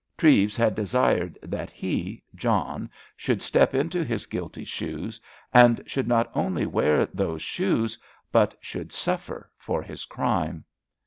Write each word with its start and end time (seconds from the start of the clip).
Treves 0.17 0.57
had 0.57 0.73
desired 0.73 1.37
that 1.43 1.69
he, 1.69 2.23
John, 2.33 2.89
should 3.15 3.39
step 3.39 3.75
into 3.75 4.03
his 4.03 4.25
guilty 4.25 4.63
shoes 4.65 5.21
and 5.53 5.79
should 5.85 6.07
not 6.07 6.31
only 6.35 6.65
wear 6.65 7.05
those 7.05 7.43
shoes, 7.43 7.99
but 8.31 8.55
should 8.59 8.91
suffer 8.91 9.51
for 9.59 9.83
his 9.83 10.05
crime. 10.05 10.65